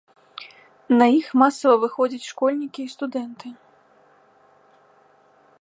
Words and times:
На 1.01 1.05
іх 1.19 1.27
масава 1.41 1.75
выходзяць 1.83 2.29
школьнікі 2.31 2.81
і 2.87 2.93
студэнты. 2.97 3.55